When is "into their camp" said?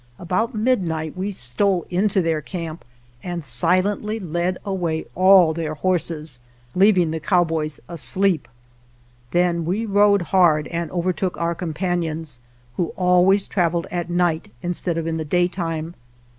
1.91-2.83